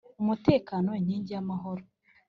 umutekano 0.21 0.89
inkingi 0.99 1.31
y’amahoro, 1.35 1.83